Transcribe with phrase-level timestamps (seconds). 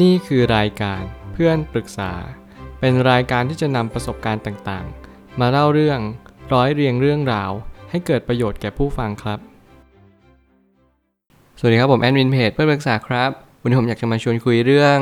[0.00, 2.12] นี่คือรายการเพื่อนปรึกษา
[2.80, 6.00] เป็นรายการที่จะนำประสบการณ์ต่างๆ มาเล่าเรื่อง
[6.52, 7.50] ร้อยเรียงเรื่องราว
[7.90, 9.38] ให้เกิดประโยชน์แก่ผู้ฟังครับ
[11.58, 14.98] สวัสดีครับผมแอดมินเพจเพื่อนปรึกษาครับ วันนี้ผมอยากจะมาชวนคุยเรื่อง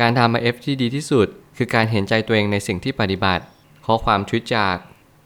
[0.00, 1.26] การทำ IF ที่ดีที่สุด
[1.56, 3.44] คือการเห็นใจตัวเองในสิ่งที่ปฏิบัติ
[3.86, 4.76] ข้อความทวิตจาก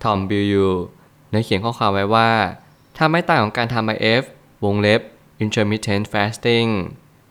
[0.02, 0.68] ทอมบิลยู
[1.30, 2.30] เนื้เขียนข้อความไว้ว่า
[2.96, 4.22] ถ้าไม่ต่างของการทำ IF
[4.64, 5.00] วงเล็บ
[5.44, 6.70] intermittent fasting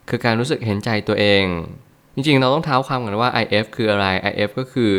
[0.10, 1.46] คือการรู้สึกเห็นใจตัวเอง
[2.14, 4.92] จริงๆ เราต้องเท้าความกันว่า IF คืออะไร IF ก็คือ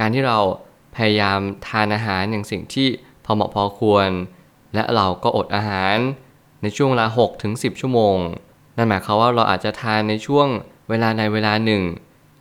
[0.00, 0.38] การที่เรา
[0.96, 2.88] พยายามทานอาหารอย่างสิ่งที่
[3.24, 4.08] พอเหมาะพอควร
[4.74, 5.96] และเราก็อดอาหาร
[6.62, 8.16] ในช่วงเวลา6ถึง10 ชั่วโมง
[8.76, 10.48] นั่นหมายความว่าเราอาจจะทานในช่วง
[10.88, 11.82] เวลาในเวลาหนึ่ง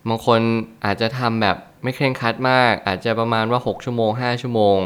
[0.07, 0.39] บางคน
[0.85, 4.77] อาจจะทำแบบไม่เคร่งครัดมาก อาจจะประมาณว่า 6 ชั่วโมง 5 ชั่วโมง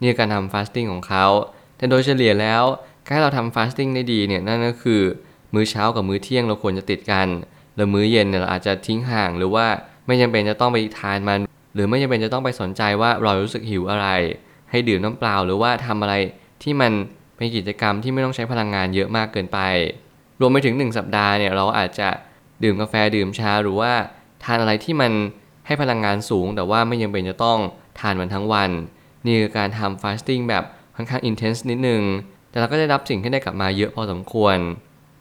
[0.00, 1.26] นี่การทำฟาสติ้งของเขา
[1.76, 2.64] แต่โดยเฉลี่ยแล้ว
[3.06, 5.02] การเราทำฟาสติ้งได้ดีเนี่ยนั่นก็คือ
[5.54, 7.28] มื้อเช้ากับมื้อเที่ยงเราควรจะติดกัน
[7.76, 9.66] แล้วมื้อเย็นเนี่ยเราอาจจะทิ้งห่าง หรือว่า
[10.06, 11.40] ไม่จำเป็นจะต้องไปทานมัน
[11.74, 14.08] หรือไม่จำเป็นจะต้องไปสนใจว่าเรารู้สึกหิวอะไร
[14.70, 16.14] ให้ดื่มน้ำเปล่า หรือว่าทำอะไร
[16.62, 16.92] ที่มัน
[17.36, 19.58] เป็นกิจกรรมที่ไม่ต้องใช้พลังงานเยอะมากเกินไป
[20.40, 22.08] รวมไปถึง 1 สัปดาห์เนี่ยเราอาจจะ
[22.62, 23.92] ดื่มกาแฟดื่มชาหรือว่า
[24.44, 25.12] ทานอะไรที่มัน
[25.66, 27.58] ให้พลังงานสูง แต่ว่าไม่จำเป็นจะต้อง
[28.00, 28.70] ทานมันทั้งวัน
[29.24, 30.64] นี่คือการทำฟาสติ้งแบบ
[30.96, 32.02] ค่อนข้างอินเทนส์นิดนึง
[32.50, 34.56] แต่เราก็ได้รับสิ่งที่ได้กลับมาเยอะพอสมควร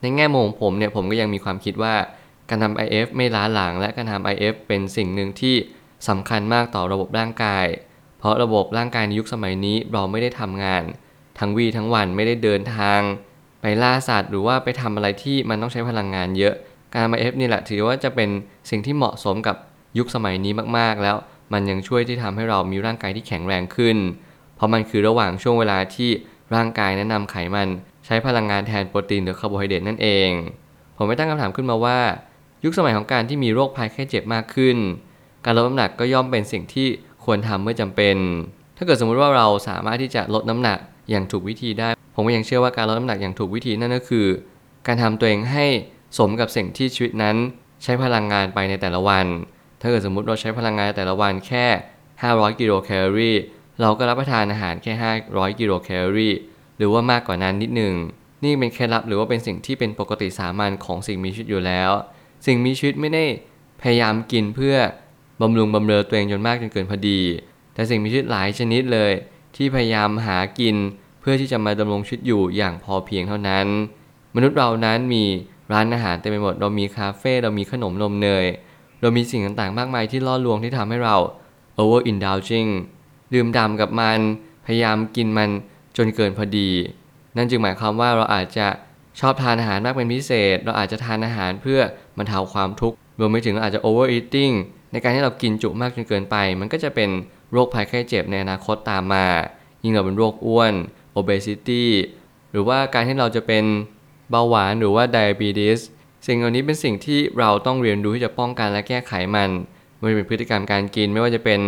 [0.01, 1.95] ในแง่มุมของผมเนี่ยผมก็ยังมีความคิดว่า
[2.49, 5.55] การทำ IF ไม่ล้าหลัง และการทำ IF เป็นสิ่งหนึ่งที่
[6.09, 7.65] สำคัญมากต่อระบบร่างกาย
[8.19, 10.83] เพราะระบบร่างกายในยุคสมัยนี้เราไม่ได้ทำงาน
[11.39, 12.99] ทั้งวีทั้งวันไม่ได้เดินทาง
[13.61, 16.53] ไปล่าสัตว์หรือว่าไปทำอะไรที่มันต้องใช้พลังงานเยอะ
[16.93, 18.29] การทำ IF นี่แหละถือว่าจะเป็น
[18.69, 19.55] สิ่งที่เหมาะสมกับ
[19.97, 21.15] ยุคสมัยนี้มากๆ แล้ว
[21.53, 23.97] มันยังช่วยที่ทำให้เรามีร่างกายที่แข็งแรงขึ้น
[24.55, 26.09] เพราะมันคือระหว่างช่วงเวลาที่
[26.55, 27.67] ร่างกายแนะนำไขมัน
[28.11, 30.29] ช้พลังงานแทนโปรตีนหรือคาร์โบไฮเดรตนั่นเอง
[30.97, 31.99] ผมไม่ตั้งคำถามขึ้นมาว่า
[32.63, 34.77] ยุคสมัยของการที่มีโรคภัยแค่เจ็บมากขึ้น
[35.45, 36.87] การลดน้ำหนักก็ย่อมเป็นสิ่งที่
[37.25, 38.15] ควรทำเมื่อจำเป็น
[38.77, 40.77] ถ้าเกิดสมมุติว่าเราสามารถที่จะลดน้ำหนัก
[41.09, 44.25] อย่างถูกวิธีได้ ผมก็ยังเชื่อว่าการลดน้ำหนักอย่างถูกวิธีนั่นก็คือ
[44.87, 45.65] การทำตัวเองให้
[46.17, 47.35] สมกับสิ่งที่ชีวิตนั้น
[47.83, 49.25] ใช้พลังงานไปในแต่ละวัน
[49.81, 51.65] ถ้าเกิดสมมุติเราใช้พลังงานแต่ละวันแค่
[52.13, 53.37] 500 กิโลแคลอรี่
[53.81, 54.93] เราก็รับประทานอาหารแค่
[55.25, 56.33] 500 กิโลแคลอรี่
[56.81, 57.93] หรือว่ามากกว่านั้นนิดหนึ่ง
[58.43, 61.91] นี่เป็นเคล็ดลับหรือว่าเป็นสิ่งที่เป็นปกติสามัญของสิ่งมีชีวิตอยู่แล้ว
[62.45, 63.25] สิ่งมีชีวิตไม่ได้
[63.81, 64.75] พยายามกินเพื่อ
[65.41, 67.21] บำรุงบำเรอตัวเองจนมากจนเกินพอดี
[67.73, 69.11] แต่สิ่งมีชีวิตหลายชนิดเลย
[69.55, 70.75] ที่พยายามหากิน
[71.21, 73.67] เพื่อที่จะมาดำรงชีวิตอยู่อย่างพอเพียงเท่านั้น
[74.35, 75.23] มนุษย์เรานั้นมี
[75.71, 78.45] ร้านอาหารเต็มไปหมด เรามีคาเฟ่ เรามีขนมนมเนย
[79.01, 81.15] เรามีสิ่งต่างๆ มากมายที่ล่อลวงที่ทำให้เรา
[81.79, 82.69] over indulging
[83.33, 84.19] ดื่มด่ำกับมัน
[84.65, 85.49] พยายามกินมัน
[85.97, 86.69] จนเกินพอดี
[87.37, 88.67] นั่นจึงหมายความว่าเราอาจจะ
[89.19, 91.79] ชอบทานอาหารมากเป็นพิเศษ เราอาจจะทานอาหารเพื่อ
[92.17, 94.53] บรรเทาความทุกข์รวมไปถึงเราอาจจะ overeating
[94.91, 97.09] ในการที่เรากินจุมากจนเกินไป มันก็จะเป็น
[97.51, 99.25] โรคภัยไข้เจ็บในอนาคตตามมา
[99.83, 100.73] ยิ่งเราเป็นโรคอ้วน
[101.17, 101.85] obesity
[102.51, 103.63] หรือว่าการที่เราจะเป็น
[104.29, 105.79] เบาหวานหรือว่า diabetes
[106.27, 109.49] สิ่งเหล่านี้เป็นสิ่งที่เราต้องเรียนรู้ที่จะป้องกันและแก้ไขมัน
[109.99, 111.59] ไม่ว่าเป็นพฤติกรรมการกิน ไม่ว่าจะเป็น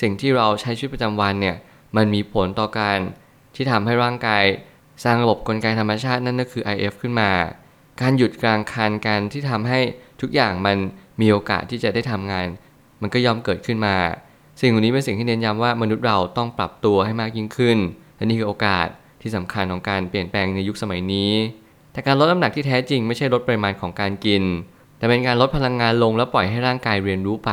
[0.00, 1.56] สิ่งที่เราใช้ชีวิตประจำวันเนี่ย
[1.96, 2.98] มันมีผลต่อการ
[3.54, 4.44] ที่ทำให้ร่างกาย
[5.04, 7.30] สร้างระบบกลไกธรรมชาตินั่นก็คือ IF ขึ้นมา
[8.00, 9.80] การหยุดกลางคันการที่ทำให้
[10.20, 10.76] ทุกอย่างมัน
[11.20, 12.46] มีโอกาสที่จะได้ทำงาน
[13.02, 13.96] มันก็ย่อมเกิดขึ้นมา
[14.60, 17.78] สิ่งเหล่านี้เป็นสิ่งที่เน้นย้ำว่ามนุษย์เราต้องปรับตัวให้มากยิ่งขึ้น
[18.16, 18.88] และนี่คือโอกาส
[19.22, 21.32] ที่สำคัญของการเปลี่ยนแปลงในยุคสมัยนี้
[21.92, 24.42] แต่การลดน้ำหนักที่แท้จริงไม่ใช่ลดปริมาณของการกิน
[24.98, 27.50] แต่เป็นการลดพลังงานลงแล้วปล่อยให้ร่างกายเรียนรู้ไป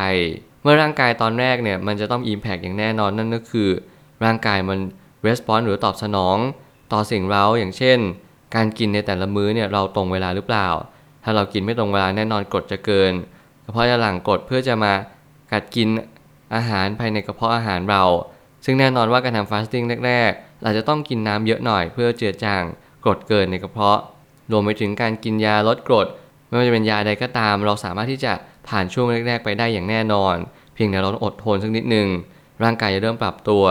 [0.62, 3.70] เมื่อร่างกายตอนแรกเนี่ยมันจะต้อง Impact อย่างแน่นอนนั่นก็คือ
[4.26, 4.80] ร่างกายมัน
[5.28, 6.38] Response หรือตอบสนอง
[6.94, 7.98] ต่อสิ่งเราอย่างเช่น
[8.56, 10.68] การกินในแต่ละมื้อเนี่ยเราตรงเวลาหรือเปล่า
[11.24, 13.14] ถ้าเรากินไม่ตรงเวลาแน่นอนกรดจะเกิน
[13.64, 14.94] กระเพาะจะหลั่งกรดเพื่อจะมา
[15.52, 15.90] กัดกิน
[16.56, 18.04] อาหารภายในกระเพาะอาหารเรา
[18.66, 22.64] ซึ่งแน่นอนว่าการทำฟาสติ้งแรกๆเราจะต้องกินน้ำเยอะหน่อยเพื่อเจือจาง
[23.04, 24.00] กรดเกินในกระเพาะ
[24.52, 26.08] รวมไปถึงการกินยาลดกรด
[26.48, 28.34] ไม่ว่าจะเป็นยาใดก็ตาม เราสามารถที่จะ
[28.68, 30.36] ผ่านช่วงแรก ๆ ไปได้อย่างแน่นอน
[30.74, 32.08] เพียงแต่เราต้องอดทนสักนิดหนึ่ง
[32.64, 33.64] ร่างกายจะเริ่มปรับตัว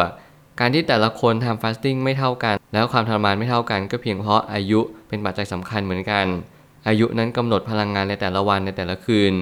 [0.61, 6.27] การที่แต่ละคนทำฟาสติ้งไม่เท่ากัน แล้วความทรมานไม่เท่ากัน ก็เพียงเพราะอายุเป็นปัจจัยสำคัญเหมือนกัน
[6.89, 9.33] อายุนั้นกำหนดพลังงานในแต่ละวันในแต่ละคืน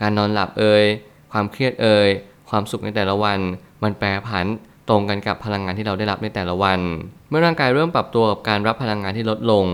[0.00, 0.84] การนอนหลับเอ่ย
[1.32, 2.08] ความเครียดเอ่ย
[2.50, 3.38] ความสุขในแต่ละวัน
[3.82, 4.46] มันแปรผัน
[4.88, 6.80] ตรงกันกับพลังงานที่เราได้รับในแต่ละวัน
[7.28, 9.64] เมื่อร่างกายเริ่มปรับตัวกับการรับพลังงานที่ลดลง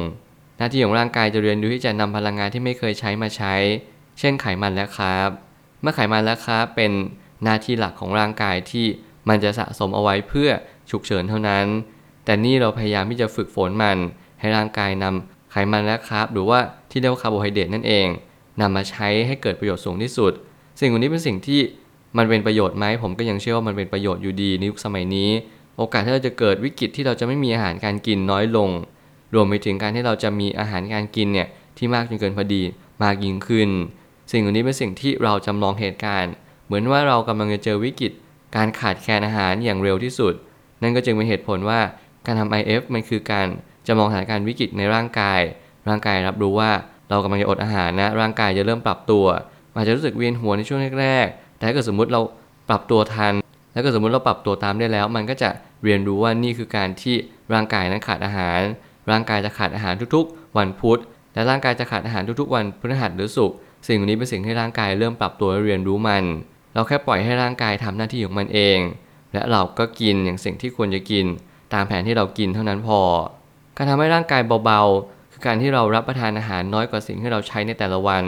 [0.58, 3.54] หน้าที่ของร่างกายจะเรียนรู้ที่จะนำพลังงานที่ไม่เคยใช้มาใช้
[4.18, 5.30] เช่นไขมันและคาร์บ
[5.80, 6.92] เมื่อไขมันและคาร์บเป็น
[7.44, 8.86] หน้าที่หลักของร่างกายที่
[9.28, 10.50] มันจะสะสมเอาไว้เพื่อ
[10.90, 11.66] ฉุกเฉินเท่านั้น
[12.24, 13.98] แต่นี่เราพยายามที่จะฝึกฝนมัน
[14.40, 16.58] ให้ร่างกายนำไขมันและคาร์บหรือว่า
[16.90, 18.06] ที่เรียกว่าคาร์โบไฮเดรตนั่นเอง
[18.60, 20.32] นำมาใช้ให้เกิดประโยชน์สูงที่สุด
[20.80, 21.60] สิ่งเหล่านี้เป็นสิ่งที่
[22.16, 25.30] มันเป็นประโยชน์ไหมผมก็ยังเชื่อว่ามันเป็นประโยชน์อยู่ดีในยุคสมัยนี้
[25.76, 28.70] โอกาสที่เราจะเกิดวิกฤตที่เราจะไม่มีอาหารการกินน้อยลง
[29.34, 31.48] รวมไปถึงการที่เราจะมีอาหารการกินเนี่ย
[31.78, 32.62] ที่มากจนเกินพอดี
[33.02, 33.70] มากยิ่งขึ้น
[34.30, 36.32] สิ่งเหล่านี้เป็นสิ่งที่เราจำลองเหตุการณ์
[36.66, 38.12] เหมือนว่าเรากำลังจะเจอวิกฤต
[38.56, 40.34] การขาดแคลนอาหารอย่างเร็วที่สุด
[40.84, 41.80] นั่นก็จึงเป็นเหตุผลว่า
[42.26, 43.46] การทำ IF มันคือการ
[43.86, 45.40] จำลองสถานการณ์วิกฤตในร่างกาย
[45.88, 46.70] ร่างกายรับรู้ว่า
[47.10, 49.24] เรากำลังจะอดอาหารนะ ร่างกายจะเริ่มปรับตัว
[49.74, 52.20] อาจจะรู้สึกเวียนหัวในช่วงแรกๆ แต่ถ้าเกิดสมมุติเรา
[52.68, 53.34] ปรับตัวทัน
[53.72, 55.50] แล้วก็สมมุติเราปรับตัวตามได้แล้ว มันก็จะ
[55.84, 57.14] เรียนรู้ว่านี่คือการที่
[57.52, 58.60] ร่างกายนั้นขาดอาหาร
[59.10, 61.00] ร่างกายจะขาดอาหารทุกๆ วันพุธ
[61.34, 63.56] และร่างกายจะขาดอาหารทุกๆ วันพฤหัสหรือศุกร์
[63.88, 66.24] สิ่งนี้เป็นสิ่งที่ร่างกายเริ่มปรับตัวและเรียนรู้มัน
[66.74, 68.78] เราแค่ปล่อยให้ร่างกายทำหน้าที่ของมันเอง
[69.34, 71.26] และเราก็กินอย่างสิ่งที่ควรจะกิน
[71.74, 73.00] ตามแผนที่เรากินเท่านั้นพอ
[73.76, 78.24] การทำให้ร่างกายเบาๆ คือการที่เรารับประทานอาหารน้อยกว่าสิ่งที่เราใช้ในแต่ละวัน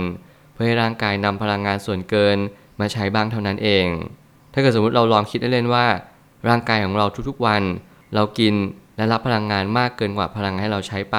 [0.52, 2.38] เพื่อให้ร่างกายนำพลังงานส่วนเกิน
[2.80, 3.86] มาใช้บ้างเท่านั้นเอง
[4.52, 5.86] ถ้าเกิดสมมติเราลองคิดเล่นๆว่า
[6.48, 7.62] ร่างกายของเราทุกๆวัน
[8.14, 8.54] เรากิน
[8.96, 11.18] และรับพลังงานมากเกินกว่าพลังงานให้เราใช้ไป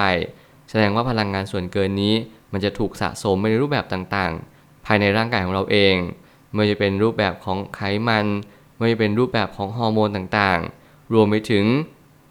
[0.70, 2.14] แสดงว่าพลังงานส่วนเกินนี้
[2.52, 5.94] มันจะถูกสะสมในรูปแบบต่างๆ ภายในร่างกายของเราเอง
[6.52, 8.26] ไม่ว่าจะเป็นรูปแบบของไขมัน
[8.78, 11.64] ไม่ว่าจะเป็นรูปแบบของฮอร์โมนต่างๆ รวมไปถึง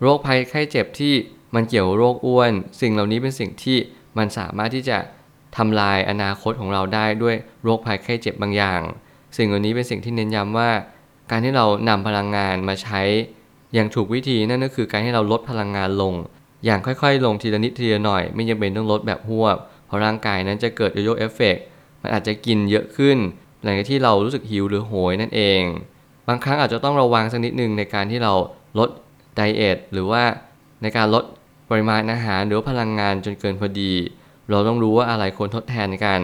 [0.01, 1.13] โรคภัยไข้เจ็บที่
[1.55, 2.51] มันเกี่ยวโรคอ้วน
[2.81, 3.77] สิ่งเหล่านี้เป็นสิ่งที่
[4.17, 4.97] มันสามารถที่จะ
[5.57, 8.81] ทำลายอนาคตของเราได้ด้วยโรคภัยไข้เจ็บบางอย่าง
[9.37, 10.69] สิ่งเหล่านี้เป็นสิ่งที่เน้นย้ำว่า
[11.31, 13.01] การที่เรานำพลังงานมาใช้
[13.73, 16.13] อย่างถูกวิธีนั่นก็คือการให้เราลดพลังงานลง
[16.65, 19.57] อย่างค่อยๆ ลงทีละนิดทีละหน่อย ไม่จำเป็นต้องลดแบบหวบ
[19.87, 21.57] เพราะร่างกายนั้นจะเกิด yoyo effect
[22.01, 23.17] มันอาจจะกินเยอะขึ้น
[23.63, 25.61] หลังจากที่เรารู้สึกหิวหรือโหยนั่นเอง
[26.27, 28.33] บางครั้งอาจจะต้องระวังสักนิดหนึ่งในการที่เรา
[28.79, 28.89] ลด
[29.35, 30.23] diet หรือว่า
[30.81, 31.23] ในการลด
[31.69, 33.93] ปริมาณอาหารหรือพลังงานจนเกินพอดี
[34.49, 36.19] เราต้องรู้ว่าอะไรควรทดแทนกัน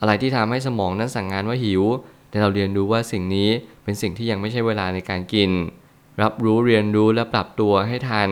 [0.00, 1.82] อะไรที่ทำให้สมองนั้นสั่งงานว่าหิว
[2.30, 3.48] แต่เราเรียนรู้ว่าสิ่งนี้
[3.84, 5.50] เป็นสิ่งที่ยังไม่ใช่เวลาในการกิน
[6.22, 8.28] รับรู้เรียนรู้และปรับตัวให้ทัน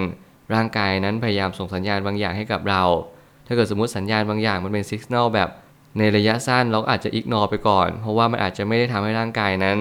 [0.54, 2.82] ร่างกายนั้นพยายามส่งสัญญาณบางอย่างให้กับเรา
[3.46, 5.48] ถ้าเกิดสมมติสัญญาณบางอย่างมันเป็นสัญญาณแบบ
[5.98, 9.78] ในระยะสั้นเราอาจจะอิกนอไปก่อน เพราะว่ามันอาจจะไม่ได้ทำให้ร่างกายนั้น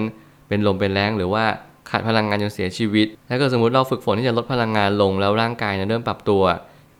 [0.50, 1.44] เป็นลมเป็นแรงหรือว่า
[1.90, 6.42] ขาดพลังงานจนเสียชีวิต ถ้าเกิดสมมติเราฝึกฝนที่จะลดพลังงานลงแล้วร่างกายนั้นเริ่มปรับตัว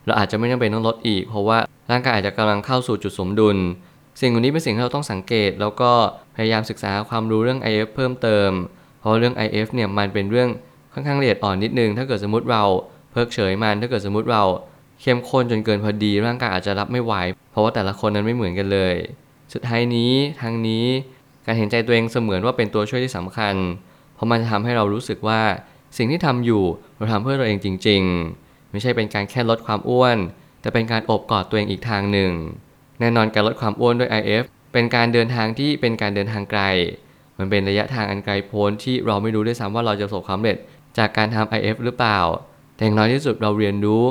[0.07, 1.59] เราอาจจะไม่จำเป็นต้องลดอีก เพราะว่า
[1.91, 3.57] ร่างกายอาจจะกำลังเข้าสู่จุดสมดุล
[4.21, 5.91] สิ่งเหล่านี้เป็นสิ่งที่เราต้องสังเกต แล้วก็
[6.37, 8.51] พยายามศึกษาความรู้เรื่อง IF เพิ่มเติม
[9.01, 10.49] เพราะเรื่อง IF เนี่ยมันเป็นเรื่อง
[10.93, 12.65] ค่อนข้างละเอียดอ่อนนิดนึง ถ้าเกิดสมมติเรา
[13.13, 14.43] เพิกเฉยมัน ถ้าเกิดสมมติเรา
[15.03, 17.15] เข้มข้นจนเกินพอดีร่างกายอาจจะรับไม่ไหว
[17.51, 18.95] เพราะว่าแต่ละคนนั้นไม่เหมือนกันเลย
[19.53, 20.87] สุดท้ายนี้ทางนี้
[21.47, 23.55] การเห็นใจตัวเองเสมือนว่าเป็นตัวช่วยที่สำคัญ
[24.15, 25.41] เพราะมันจะทำให้เรารู้สึกว่า
[25.97, 26.65] สิ่งที่ทำอยู่
[26.97, 28.03] เราทำเพื่อตัวเองจริง
[28.37, 30.17] ๆ ไม่ใช่เป็นการแค่ลดความอ้วน
[30.61, 32.33] แต่เป็นการอบกอดตัวเองอีกทางหนึ่ง
[33.01, 36.63] แน่นอนการลดความอ้วนด้วย IF เป็นการเดินทางที่เป็นการเดินทางไกล
[37.39, 40.57] มันเป็นระยะทางอันไกลโพ้นที่เราไม่รู้ด้วยซ้ำว่าเราจะประสบความสำเร็จ
[40.99, 42.19] จากการทำ IF หรือเปล่า
[42.75, 44.05] แต่อย่างน้อยที่สุดเราเรียนรู้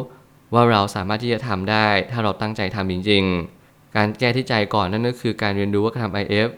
[0.54, 3.24] ว่าเราสามารถที่จะทำได้ ถ้าเราตั้งใจทำจริง
[3.60, 6.50] ๆ การแก้ที่ใจก่อนนั่นก็คือการเรียนรู้ว่าการทำ IF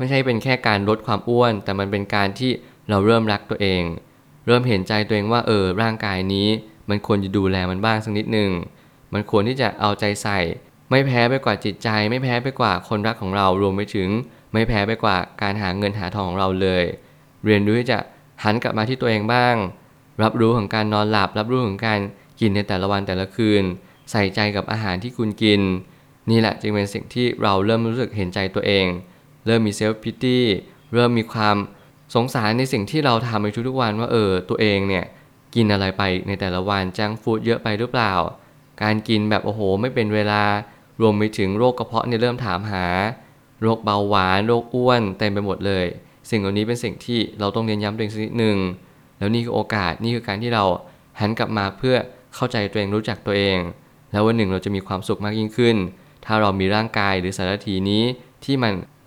[0.00, 2.50] ไม่ใช่เป็นแค่การลดความอ้วน แต่มันเป็นการที่
[2.88, 3.82] เราเริ่มรักตัวเอง
[4.46, 6.48] เริ่มเห็นใจตัวเองว่าเออร่างกายนี้
[6.90, 8.50] มันควรจะดูแลมันบ้างสักนิดหนึ่ง
[9.12, 10.38] มันควรที่จะเอาใจใส่
[10.90, 14.08] ไม่แพ้ไปกว่าจิตใจ ไม่แพ้ไปกว่าคนรักของเรารวมไปถึง
[14.52, 16.84] ไม่แพ้ไปกว่าการหาเงินหาทองของเราเลย
[17.44, 17.98] เรียนรู้ที่จะ
[18.44, 19.54] หันกลับมาที่ตัวเองบ้าง
[20.22, 22.00] รับรู้ของการนอนหลับ รับรู้ของการ
[22.40, 23.62] กินในแต่ละวันแต่ละคืน
[24.10, 25.60] ใส่ใจกับอาหารที่คุณกิน
[26.30, 28.86] นี่แหละจึงเป็นสิ่งที่เราเริ่มรู้สึกเห็นใจตัวเอง
[29.46, 30.44] เริ่มมี self-pity
[30.94, 31.56] เริ่มมีความ
[32.14, 35.04] สงสารในสิ่งที่เราทำในทุกๆวันว่าเออตัวเองเนี่ย
[35.54, 38.12] กินอะไรไปในแต่ละวัน junk food เยอะไปหรือเปล่า
[38.82, 40.42] การกินแบบโอ้โห ไม่เป็นเวลา
[41.00, 42.86] รวมไปถึงโรคกระเพาะเนี่ยเริ่มถามหา
[43.62, 45.86] โรคเบาหวานโรคอ้วนเต็มไปหมดเลย
[46.30, 48.56] สิ่งเหล่านี้เป็นสิ่งที่เราต้องเน้นย้ำตัวเองสักนิดหนึ่ง
[49.18, 50.64] แล้วนี่คือโอกาสนี่คือการที่เรา
[51.20, 51.96] หันกลับมาเพื่อ
[52.34, 53.58] เข้าใจตัวเองรู้จักตัวเอง
[54.12, 55.76] แล้ววันหนึ่งเราจะมีความสุขมากยิ่งขึ้น
[56.24, 58.02] ถ้าเรามีร่างกายหรือสารถีนี้
[58.44, 58.72] ที่มัน